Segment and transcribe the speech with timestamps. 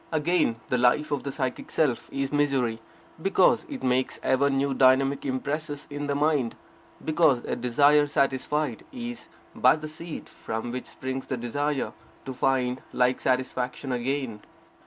[0.11, 2.79] Again, the life of the psychic self is misery,
[3.21, 6.55] because it makes ever new dynamic impresses in the mind;
[7.05, 11.93] because a desire satisfied is but the seed from which springs the desire
[12.25, 14.41] to find like satisfaction again.